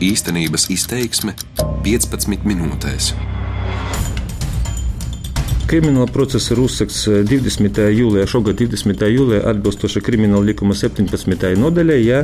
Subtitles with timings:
[0.00, 1.34] Īstenības izteiksme
[1.84, 3.10] 15 minūtēs.
[5.68, 7.80] Krimināla process ir uzsākts 20.
[7.92, 9.04] jūlijā, šogad 20.
[9.12, 11.44] jūlijā atbilstoši krimināla likuma 17.
[11.60, 12.22] nodaļai, ja,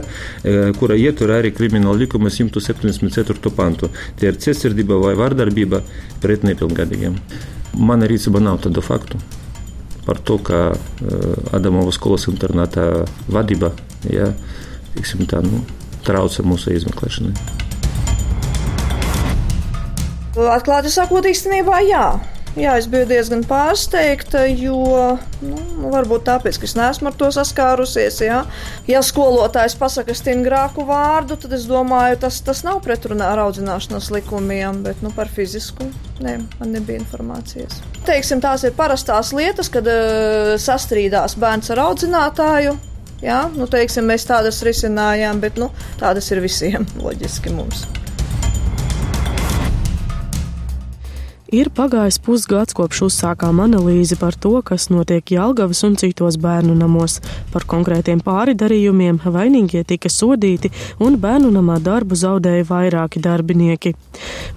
[0.81, 3.53] kura ietver arī krimināla likuma 174.
[3.59, 3.93] pantu.
[4.17, 5.83] Tie ir cietsirdība vai vardarbība
[6.25, 7.21] pret nepilngadīgiem.
[7.77, 9.21] Mana rīcība nav tādu faktu
[10.09, 10.71] par to, ka
[11.53, 12.89] Adamova skolas internātā
[13.29, 13.75] vadība
[14.09, 14.33] ja,
[15.29, 15.61] tā, nu,
[16.09, 17.66] trauca mūsu izmeklēšanai.
[20.37, 22.07] Atklāti sakot, īstenībā jā.
[22.57, 24.79] Jā, es biju diezgan pārsteigta, jo
[25.45, 25.57] nu,
[25.93, 28.17] varbūt tāpēc, ka es neesmu ar to saskārusies.
[28.25, 28.39] Jā.
[28.89, 34.81] Ja skolotājs pasakā stingrāku vārdu, tad es domāju, tas, tas nav pretrunā ar audzināšanas likumiem,
[34.89, 35.91] bet nu, par fizisku
[36.25, 37.83] nē, man nebija informācijas.
[38.09, 42.73] Teiksim, tās ir parastās lietas, kad uh, sastrīdās bērns ar audzinātāju.
[43.21, 45.69] Jā, nu, teiksim, mēs tādas risinājām, bet nu,
[46.01, 47.85] tādas ir visiem loģiski mums.
[51.57, 57.15] Ir pagājis pusgads kopš uzsākām analīzi par to, kas notiek Jālgavas un citos bērnu namos.
[57.53, 60.69] Par konkrētiem pāridarījumiem vainīgie tika sodīti
[61.01, 63.95] un bērnu namā darbu zaudēja vairāki darbinieki.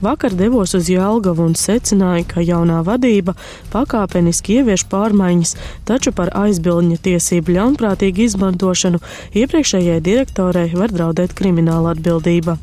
[0.03, 3.37] Vakar devos uz Jālgavu un secināju, ka jaunā vadība
[3.71, 5.55] pakāpeniski ievieš pārmaiņas,
[5.87, 8.99] taču par aizbildņa tiesību ļaunprātīgu izmantošanu
[9.39, 12.57] iepriekšējai direktorei var draudēt krimināla atbildība.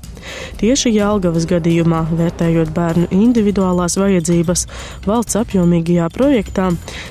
[0.59, 4.25] Tieši Jālgavas gadījumā, vērtējot bērnu individuālās vajadzības
[5.06, 6.70] valsts apjomīgajā projektā,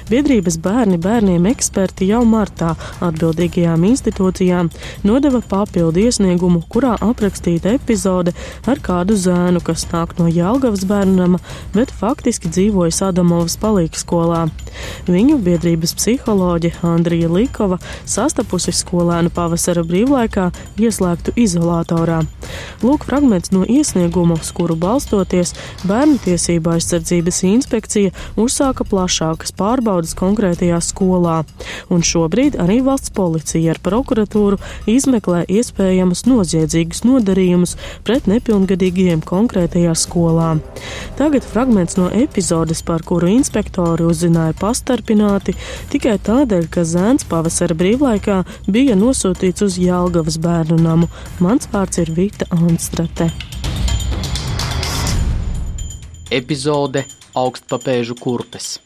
[0.09, 2.73] biedrības bērni bērniem eksperti jau martā
[3.05, 4.71] atbildīgajām institūcijām
[5.07, 8.35] nodeva papildu iesniegumu, kurā aprakstīta epizode
[8.67, 11.39] ar kādu zēnu, kas nāk no Jālgavas bērnama,
[11.75, 14.45] bet faktiski dzīvoja Sadamovas palīga skolā.
[15.09, 20.49] Viņu biedrības psiholoģe Andrija Likova sastapusi skolēnu pavasara brīvlaikā
[20.81, 22.21] ieslēgtu izolatorā.
[22.83, 25.53] Lūk, fragments no iesnieguma, uz kuru balstoties
[25.85, 31.41] Bērnu tiesība aizsardzības inspekcija uzsāka plašākas pārbaudas konkrētajā skolā,
[31.93, 34.59] un šobrīd arī valsts policija ar prokuratūru
[34.91, 37.75] izmeklē iespējamus noziedzīgus nodarījumus
[38.07, 40.55] pret nepilngadīgiem konkrētajā skolā.
[41.19, 45.55] Tagad fragments no epizodes, par kuru inspektori uzzināja pastarpināti
[45.91, 51.07] tikai tādēļ, ka zēns pavasara brīvlaikā bija nosūtīts uz Jālgavas bērnu namu.
[51.39, 53.29] Mans vārds ir Vita Anstrate.
[56.31, 57.05] Epizode
[57.35, 58.79] Augstpapēžu kurpes.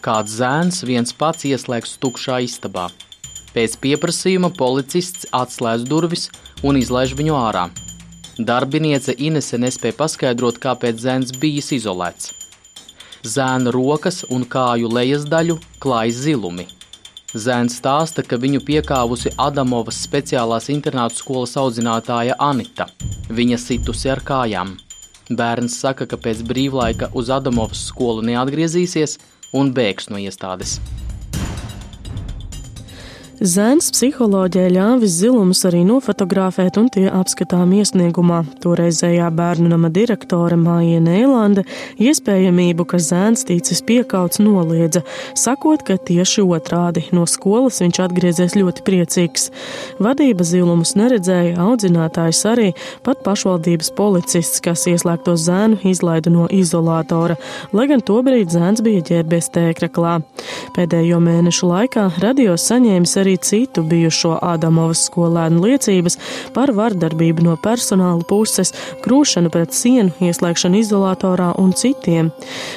[0.00, 2.88] Kāds zēns viens pats ieslēgts tukšā istabā.
[3.54, 6.28] Pēc pieprasījuma policists atslēdz durvis
[6.64, 7.68] un izlaiž viņu ārā.
[8.40, 12.39] Darbiniece Inese nespēja paskaidrot, kāpēc zēns bijis izolēts.
[13.20, 16.64] Zēna rokas un kāju lejas daļu klāj zilumi.
[17.36, 22.88] Zēns stāsta, ka viņu piekāvusi Adamovas speciālās internātu skolas audzinātāja Anita.
[23.28, 24.72] Viņa situsi ar kājām.
[25.30, 29.18] Bērns saka, ka pēc brīvlaika uz Adamovas skolu neatgriezīsies
[29.52, 30.78] un bēgs no iestādes.
[33.40, 38.42] Zēns psiholoģē ļāvis zilumus arī nofotografēt, un tie apskatām iesniegumā.
[38.60, 41.64] Toreizējā bērnu nama direktore Māja Neilande
[42.04, 45.00] iespējamību, ka zēns ticis piekauts, noliedza,
[45.32, 49.48] sakot, ka tieši otrādi no skolas viņš atgriezies ļoti priecīgs.
[50.04, 52.68] Vadība zilumus neredzēja, audzinātājs arī,
[53.08, 57.38] pat pašvaldības policists, kas ieslēgto zēnu izlaida no izolātora,
[57.72, 60.18] lai gan tobrīd zēns bija ģērbies tēkraklā.
[60.76, 66.18] Pēdējo mēnešu laikā radio saņēmis arī arī citu bijušo Ādamovas skolēnu liecības
[66.54, 68.72] par vardarbību no personāla puses,
[69.04, 72.32] krūšanu pret sienu, ieslēgšanu izolatorā un citiem.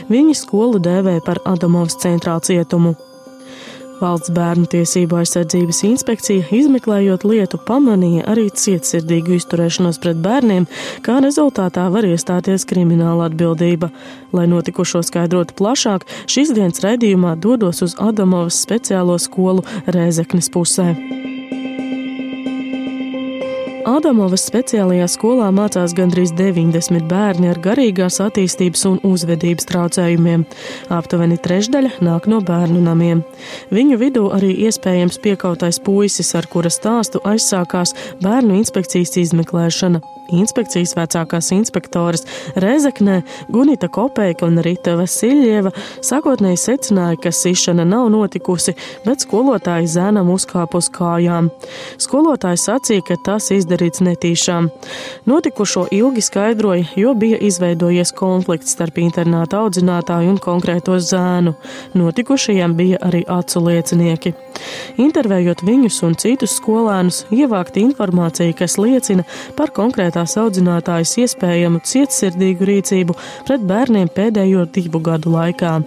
[0.10, 2.96] Viņi skolu dēvē par Ādamovas centrālu cietumu.
[4.02, 10.68] Valsts bērnu tiesību aizsardzības inspekcija, izmeklējot lietu, pamanīja arī cietsirdīgu izturēšanos pret bērniem,
[11.06, 13.92] kā rezultātā var iestāties krimināla atbildība.
[14.34, 20.92] Lai notikušo skaidrotu plašāk, šīs dienas raidījumā dodos uz Adamovas speciālo skolu Rēzeknes pusē.
[23.84, 30.46] Ādamovas speciālajā skolā mācās gandrīz 90 bērni ar garīgās attīstības un uzvedības traucējumiem.
[30.94, 33.26] Aptuveni trešdaļa nāk no bērnu namiem.
[33.76, 37.92] Viņu vidū arī iespējams piekautais puisis, ar kura stāstu aizsākās
[38.24, 40.00] bērnu inspekcijas izmeklēšana.
[40.32, 42.24] Inspekcijas vecākās inspektoras
[42.56, 43.22] Rezeknē
[43.52, 45.74] Gunita Kopeika un Rita Vasiljeva
[46.04, 51.50] sākotnēji secināja, ka sišana nav notikusi, bet skolotāji zēnam uzkāpa uz kājām.
[52.02, 54.70] Skolotāji sacīja, ka tas izdarīts netīšām.
[55.30, 61.56] Notikušo ilgi skaidroja, jo bija izveidojies konflikts starp internāta audzinātāju un konkrēto zēnu.
[62.00, 64.34] Notikušajiem bija arī acu liecinieki.
[65.04, 69.26] Intervējot viņus un citus skolēnus, ievākt informāciju, kas liecina
[69.58, 69.74] par
[70.14, 73.16] konkrētās audzinātājas iespējamu cietsirdīgu rīcību
[73.48, 75.82] pret bērniem pēdējo divu gadu laikā.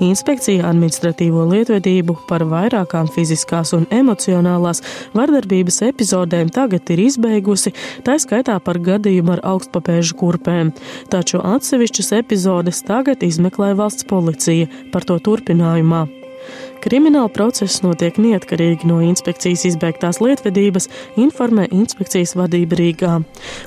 [0.00, 4.82] Inspekcija administratīvo lietvedību par vairākām fiziskās un emocionālās
[5.14, 7.74] vardarbības epizodēm tagad ir izbeigusi,
[8.04, 10.70] tā skaitā par gadījumu ar augstpapēžu kurpēm,
[11.10, 16.23] taču atsevišķas epizodes tagad izmeklē valsts policija par to turpinājumā.
[16.84, 23.12] Krimināla process notiek neatkarīgi no inspekcijas izbeigtās lietvedības, informē inspekcijas vadība Rīgā.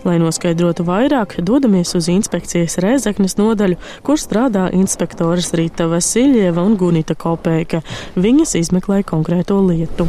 [0.05, 7.15] Lai noskaidrotu vairāk, dodamies uz inspekcijas Rēzeknes nodaļu, kur strādā inspektoras Rīta Vasiljeva un Gunita
[7.17, 7.81] Kopēka.
[8.13, 10.05] Viņas izmeklē konkrēto lietu.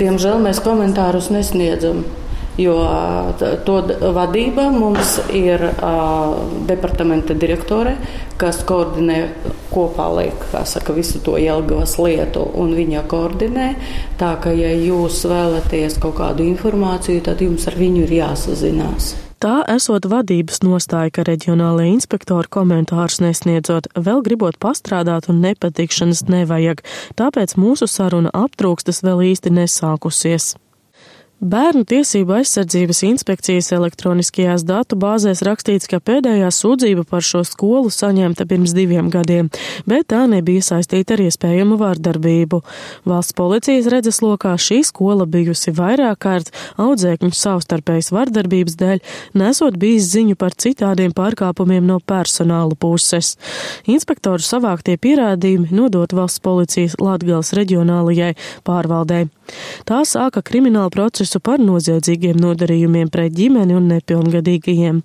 [0.00, 2.02] Diemžēl mēs komentārus nesniedzam
[2.58, 2.74] jo
[3.66, 3.76] to
[4.14, 6.34] vadība mums ir uh,
[6.68, 7.96] departamenta direktore,
[8.40, 9.20] kas koordinē
[9.70, 13.70] kopā liek, saka, visu to Jelgavas lietu, un viņa koordinē.
[14.20, 19.14] Tā ka, ja jūs vēlaties kaut kādu informāciju, tad jums ar viņu ir jāsazinās.
[19.40, 26.82] Tā esot vadības nostāja, ka reģionālajie inspektori komentārus nesniedzot, vēl gribot pastrādāt un nepatikšanas nevajag,
[27.16, 30.58] tāpēc mūsu saruna aptrūkstas vēl īsti nesākusies.
[31.40, 38.44] Bērnu tiesību aizsardzības inspekcijas elektroniskajās datu bāzēs rakstīts, ka pēdējā sūdzība par šo skolu saņemta
[38.44, 39.48] pirms diviem gadiem,
[39.88, 42.60] bet tā nebija saistīta ar iespējamu vārdarbību.
[43.08, 49.00] Valsts policijas redzeslokā šī skola bijusi vairāk kārt audzēkņu savstarpējas vārdarbības dēļ,
[49.40, 53.38] nesot bijis ziņu par citādiem pārkāpumiem no personāla puses.
[53.88, 58.34] Inspektoru savāktie pierādījumi nodot valsts policijas Latgales reģionālajai
[58.68, 59.30] pārvaldei.
[59.88, 65.00] Tā sāka kriminālu procesu par noziedzīgiem nodarījumiem pret ģimeni un nepilngadīgajiem.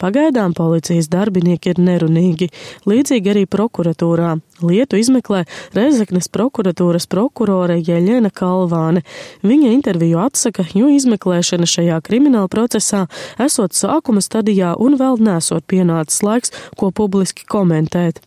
[0.00, 2.50] Pagaidām policijas darbinieki ir nerunīgi,
[2.90, 4.36] līdzīgi arī prokuratūrā.
[4.60, 5.44] Lietu izmeklē
[5.76, 9.04] Rezeknes prokuratūras prokurore Jeļena Kalvāne.
[9.46, 13.06] Viņa interviju atsaka, jo izmeklēšana šajā krimināla procesā
[13.40, 18.20] esot sākuma stadijā un vēl nesot pienācis laiks, ko publiski komentēt.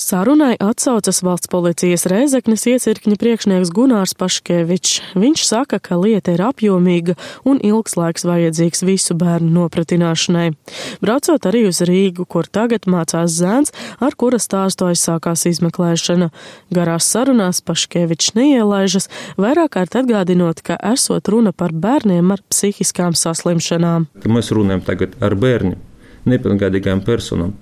[0.00, 5.02] Sarunai atsaucas valsts policijas Rēzeknes iecirkņa priekšnieks Gunārs Paškevičs.
[5.12, 10.46] Viņš saka, ka lieta ir apjomīga un ilgs laiks vajadzīgs visu bērnu nopratināšanai.
[11.04, 16.30] Braucot arī uz Rīgu, kur tagad mācās zēns, ar kura stāstu aizsākās izmeklēšana.
[16.72, 24.08] Garās sarunās Paškevičs neielaižas, vairāk kārt atgādinot, ka esot runa par bērniem ar psihiskām saslimšanām.
[24.24, 25.76] Mēs runājam tagad ar bērniem
[26.28, 27.54] nepilngadīgām personām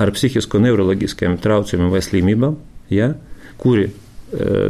[0.00, 2.58] ar psihisko neiroloģiskiem traucējumiem vai slimībām,
[2.94, 3.12] ja,
[3.60, 3.88] kuri,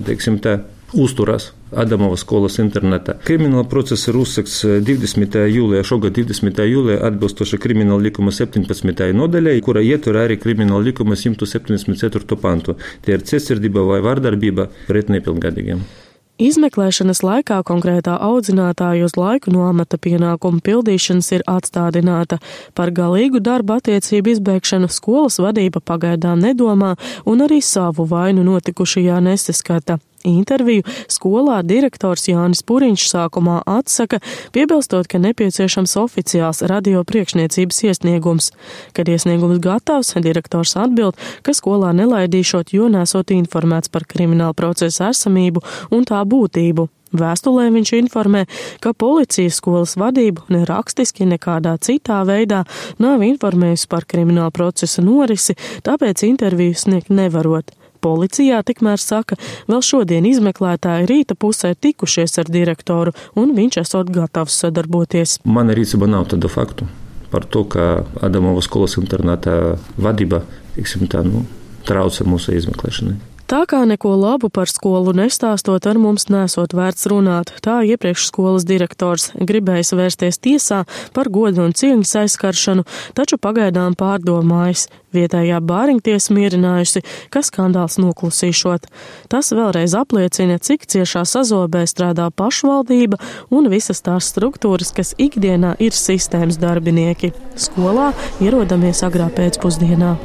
[0.06, 0.58] teiksim tā,
[0.94, 3.16] uzturas Adamovas skolas internetā.
[3.26, 5.40] Krimināla process ir uzsākts 20.
[5.50, 6.62] jūlijā, šogad 20.
[6.70, 9.10] jūlijā atbilstoši krimināla likuma 17.
[9.18, 12.38] nodaļai, kura ietver arī krimināla likuma 174.
[12.38, 12.76] pantu.
[13.02, 15.82] Tie ir cietsirdība vai vardarbība pret nepilngadīgiem.
[16.34, 22.40] Izmeklēšanas laikā konkrētā audzinātāja uz laiku no amata pienākumu pildīšanas ir atstādināta.
[22.74, 26.96] Par galīgu darba attiecību izbēgšanu skolas vadība pagaidām nedomā
[27.30, 30.00] un arī savu vainu notikušajā nesaskata.
[30.24, 30.82] Interviju
[31.12, 34.22] skolā direktors Jānis Puriņš sākumā atsaka,
[34.56, 38.48] piebilstot, ka nepieciešams oficiāls radio priekšniecības iesniegums.
[38.96, 45.60] Kad iesniegums gatavs, direktors atbild, ka skolā nelaidīšot, jo nesot informēts par kriminālu procesu esamību
[45.92, 46.88] un tā būtību.
[47.14, 48.42] Vēstulē viņš informē,
[48.82, 52.64] ka policija skolas vadību ne rakstiski, nekādā citā veidā
[52.98, 55.54] nav informējusi par kriminālu procesa norisi,
[55.86, 57.70] tāpēc interviju sniegt nevarot.
[58.04, 59.38] Policijā tikmēr saka,
[59.70, 65.38] vēl šodien izmeklētāji rīta pusē tikušies ar direktoru, un viņš esot gatavs sadarboties.
[65.48, 66.90] Man rīcība nav tādu faktu
[67.34, 70.44] par to, ka Adamovas skolas internātā vadība,
[70.76, 71.42] tiksim tā, nu,
[71.88, 73.16] trauca mūsu izmeklēšanai.
[73.44, 78.64] Tā kā neko labu par skolu nestāstot ar mums nesot vērts runāt, tā iepriekš skolas
[78.64, 80.78] direktors gribējis vērsties tiesā
[81.12, 84.86] par godu un cieņas aizskaršanu, taču pagaidām pārdomājis.
[85.14, 88.88] Vietējā bāriņtiesa mierinājusi, ka skandāls noklusīšot.
[89.30, 93.20] Tas vēlreiz apliecina, cik ciešā sazobē strādā pašvaldība
[93.52, 97.34] un visas tās struktūras, kas ikdienā ir sistēmas darbinieki.
[97.60, 100.16] Skolā ierodamies agrā pēcpusdienā.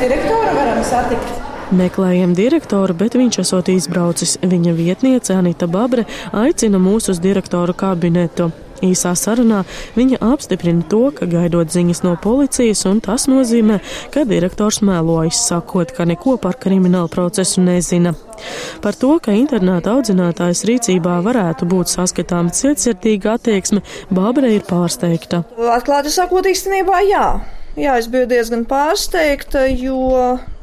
[0.00, 1.36] direktoru varam satikt.
[1.68, 4.38] Meklējam direktoru, bet viņš esot izbraucis.
[4.40, 8.48] Viņa vietniece Anita Babre aicina mūs uz direktoru kabinetu.
[8.84, 9.64] Īsā sarunā
[9.96, 13.80] viņa apstiprina to, ka gaidot ziņas no policijas, un tas nozīmē,
[14.14, 18.14] ka direktors mēlojas, sakot, ka neko par kriminālu procesu nezina.
[18.84, 23.82] Par to, ka internāta audzinātājas rīcībā varētu būt saskatāma cietsirdīga attieksme,
[24.14, 25.42] Bābra ir pārsteigta.
[25.74, 27.26] Atklāti sakot, īstenībā jā.
[27.78, 29.98] Jā, es biju diezgan pārsteigta, jo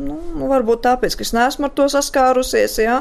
[0.03, 0.17] nu,
[0.49, 2.75] varbūt tāpēc, ka es neesmu ar to saskārusies.
[2.83, 2.97] Jā.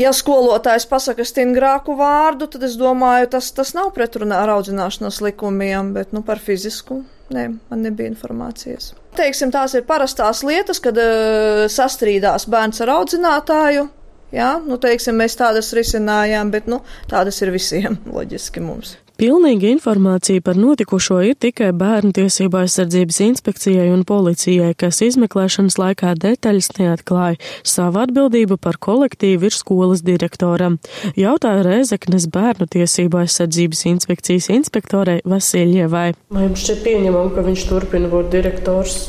[0.00, 5.92] Ja skolotājs pasaka stingrāku vārdu, tad es domāju, tas, tas nav pretrunā ar audzināšanas likumiem,
[5.96, 7.02] bet nu, par fizisku.
[7.34, 8.94] Nē, man nebija informācijas.
[9.18, 13.84] Teiksim, tās ir parastās lietas, kad uh, sastrīdās bērns ar audzinātāju.
[14.32, 18.96] Jā, nu, teiksim, mēs tādas risinājām, bet nu, tādas ir visiem loģiski mums.
[19.18, 26.12] Pilnīga informācija par notikušo ir tikai Bērnu tiesību aizsardzības inspekcijai un policijai, kas izmeklēšanas laikā
[26.22, 27.40] detaļas neatklāja.
[27.66, 30.78] Savu atbildību par kolektīvu ir skolas direktoram.
[31.18, 36.12] Jautāja Rēzeknes Bērnu tiesību aizsardzības inspekcijas inspektorei Vasiljevai.
[36.30, 39.08] Vai jums šķiet pieņemam, ka viņš turpina būt direktors?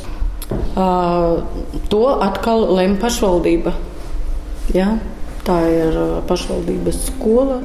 [0.73, 1.45] Uh,
[1.93, 3.77] to atkal lem pašvaldība.
[4.73, 4.95] Ja?
[5.45, 7.61] Tā ir pašvaldības skola.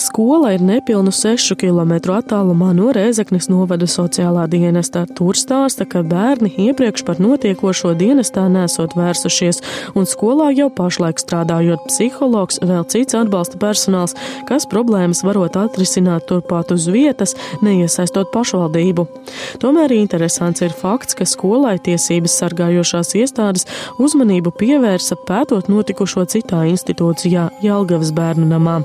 [0.00, 5.02] Skola ir nepilnu 6 km attālumā no Rēzeknes novada sociālā dienesta.
[5.18, 9.60] Tur stāsta, ka bērni iepriekš par notiekošo dienestā nesot vērsušies,
[9.92, 14.16] un skolā jau pašlaik strādājot psihologs, vēl cits atbalsta personāls,
[14.48, 19.04] kas problēmas varot atrisināt turpat uz vietas, neiesaistot pašvaldību.
[19.60, 23.68] Tomēr interesants ir fakts, ka skolai tiesības sargājošās iestādes
[24.00, 28.80] uzmanību pievērsa pētot notikušo citā institūcijā Jelgavas bērnu namā.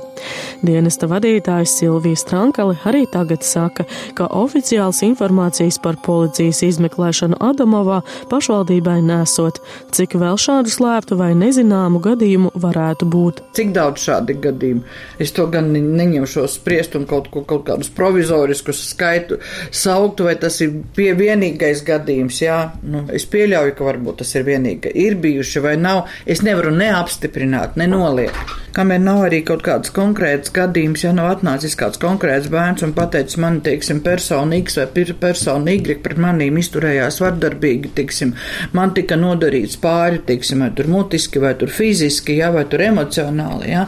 [0.66, 3.86] Dienesta vadītājs Silvija Strankale arī tagad saka,
[4.18, 9.62] ka oficiāls informācijas par policijas izmeklēšanu Adamovā pašvaldībai nesot,
[9.96, 13.42] cik vēl šādu slēptu vai nezināmu gadījumu varētu būt.
[13.58, 14.84] Cik daudz šādi gadījumi?
[15.22, 19.40] Es to gan neņemšos spriest un kaut, ko, kaut kādus provizoriskus skaitu
[19.72, 22.42] sauktu, vai tas ir pie vienīgais gadījums.
[22.44, 24.92] Jā, nu, es pieļauju, ka varbūt tas ir vienīga.
[24.92, 28.65] Ir bijuši vai nav, es nevaru neapstiprināt, nenoliegt.
[28.76, 33.38] Kamēr nav arī kaut kāds konkrēts gadījums, ja nav atnācis kāds konkrēts bērns un pateicis
[33.40, 38.34] man, teiksim, persona X vai persona Y pret manīm izturējās vardarbīgi, teiksim,
[38.76, 43.70] man tika nodarīts pāri, teiksim, vai tur mutiski, vai tur fiziski, ja, vai tur emocionāli,
[43.72, 43.86] ja,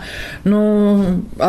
[0.48, 0.62] nu,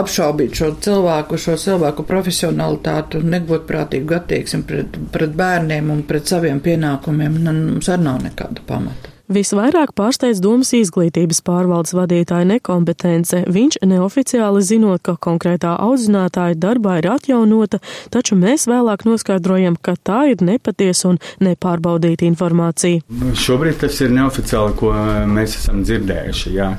[0.01, 7.39] apšaubīt šo cilvēku, šo cilvēku profesionalitātu, negodprātīgu attieksmi pret, pret bērniem un pret saviem pienākumiem,
[7.47, 9.18] nu, mums arī nav nekāda pamata.
[9.29, 13.43] Visvairāk pārsteidz domas izglītības pārvaldes vadītāja nekompetence.
[13.53, 20.23] Viņš neoficiāli zinot, ka konkrētā audzinātāja darbā ir atjaunota, taču mēs vēlāk noskaidrojam, ka tā
[20.33, 23.05] ir nepatiesa un nepārbaudīta informācija.
[23.21, 24.95] Nu, šobrīd tas ir neoficiāli, ko
[25.29, 26.57] mēs esam dzirdējuši.
[26.57, 26.73] Jā,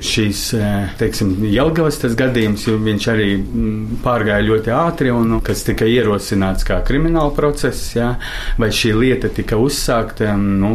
[0.00, 0.42] šīs,
[1.00, 6.66] teiksim, Jelgavas tas gadījums, jo viņš arī mm, pārgāja ļoti ātri un kas tika ierosināts
[6.68, 8.14] kā krimināla process, jā,
[8.60, 10.74] vai šī lieta tika uzsākta, nu,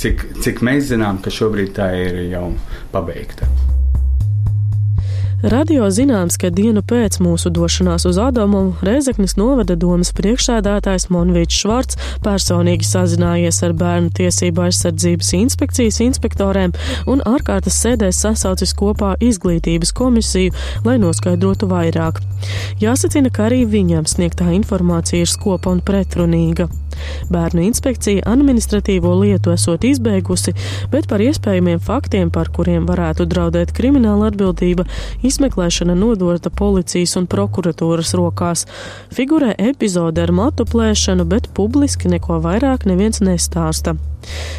[0.00, 2.46] cik, cik mēs zinām, ka šobrīd tā ir jau
[2.94, 3.50] pabeigta.
[5.42, 12.00] Radio zināms, ka dienu pēc mūsu došanās uz Adamu Rēzeknes novada domas priekšsēdētājs Monvīts Švarts
[12.24, 16.74] personīgi sazinājies ar bērnu tiesību aizsardzības inspekcijas inspektoriem
[17.06, 22.18] un ārkārtas sēdēs sasaucis kopā izglītības komisiju, lai noskaidrotu vairāk.
[22.82, 26.66] Jāsacina, ka arī viņam sniegtā informācija ir skopa un pretrunīga.
[27.30, 30.54] Bērnu inspekcija administratīvo lietu esot izbeigusi,
[30.92, 34.86] bet par iespējamiem faktiem, par kuriem varētu draudēt krimināla atbildība,
[35.28, 38.66] izmeklēšana nodota policijas un prokuratūras rokās.
[39.14, 43.96] Figurē epizode ar matu plēšanu, bet publiski neko vairāk neviens nestāsta.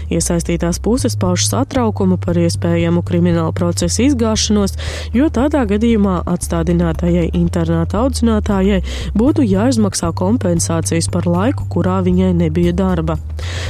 [0.09, 4.75] Iesaistītās puses pauž satraukumu par iespējamu kriminālu procesu izgāšanos,
[5.13, 8.81] jo tādā gadījumā atstādinātajai internāta audzinātājai
[9.19, 13.19] būtu jāizmaksā kompensācijas par laiku, kurā viņai nebija darba.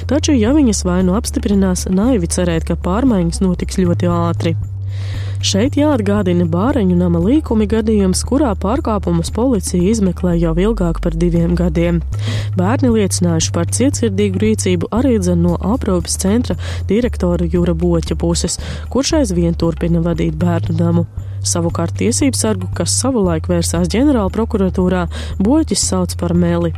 [0.09, 4.55] Taču, ja viņas vainu apstiprinās, naivi cerēt, ka pārmaiņas notiks ļoti ātri.
[5.39, 12.01] Šeit jāatgādina Bāreņu nama līkumi gadījums, kurā pārkāpumus policija izmeklē jau ilgāk par diviem gadiem.
[12.59, 16.57] Bērni liecinājuši par cietsirdīgu rīcību arī dzen no aprūpes centra
[16.91, 18.59] direktora Jūra Boķa puses,
[18.91, 21.07] kurš aizvien turpina vadīt bērnu namu.
[21.45, 25.07] Savukārt tiesību sargu, kas savulaik vērsās ģenerāla prokuratūrā,
[25.39, 26.73] Boķis sauc par meli.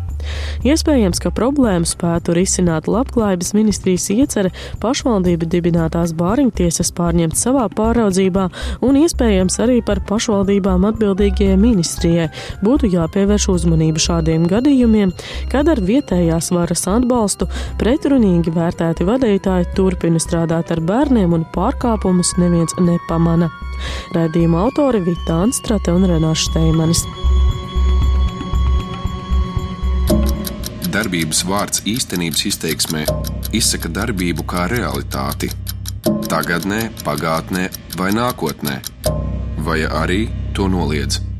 [0.67, 4.51] Iespējams, ka problēmu spētu risināt labklājības ministrijas iecere
[4.83, 8.47] pašvaldību dibinātās bāriņtiesas pārņemt savā pāraudzībā
[8.85, 12.29] un iespējams arī par pašvaldībām atbildīgajai ministrijai
[12.65, 15.15] būtu jāpievērš uzmanību šādiem gadījumiem,
[15.51, 17.49] kad ar vietējās varas atbalstu
[17.81, 23.51] pretrunīgi vērtēti vadītāji turpina strādāt ar bērniem un pārkāpumus neviens nepamana.
[24.15, 27.05] Radījuma autori Vita Anstrate un Renāša Steimanis.
[30.91, 33.05] Darbības vārds īstenības izteiksmē
[33.55, 35.51] izsaka darbību kā realitāti.
[36.27, 37.67] Tagatnē, pagātnē
[37.99, 38.77] vai nākotnē,
[39.63, 41.30] vai arī to noliedz.